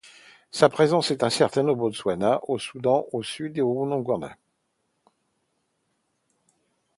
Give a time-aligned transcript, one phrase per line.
[0.49, 4.35] Sa présence est incertaine au Botswana, au Soudan du Sud et en Ouganda.